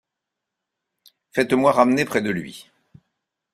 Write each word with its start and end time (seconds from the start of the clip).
Faites-moi 1.31 1.71
ramener 1.73 2.05
près 2.05 2.23
de 2.23 2.31
lui. 2.31 2.71